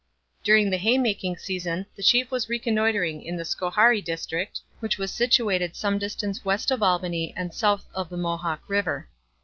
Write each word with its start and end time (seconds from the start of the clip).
During 0.43 0.71
the 0.71 0.79
hay 0.79 0.97
making 0.97 1.37
season 1.37 1.85
the 1.95 2.01
chief 2.01 2.31
was 2.31 2.49
reconnoitring 2.49 3.21
in 3.21 3.35
the 3.37 3.45
Schoharie 3.45 4.03
district, 4.03 4.59
which 4.79 4.97
was 4.97 5.11
situated 5.13 5.75
some 5.75 5.99
distance 5.99 6.43
west 6.43 6.71
of 6.71 6.81
Albany 6.81 7.35
and 7.37 7.53
south 7.53 7.85
of 7.93 8.09
the 8.09 8.17
Mohawk 8.17 8.63
river. 8.67 9.09